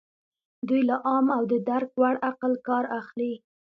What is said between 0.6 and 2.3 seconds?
دوی له عام او د درک وړ